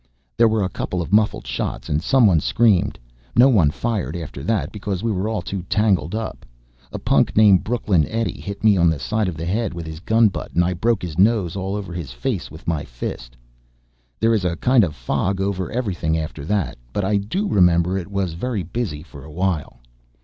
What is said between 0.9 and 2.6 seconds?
of muffled shots and someone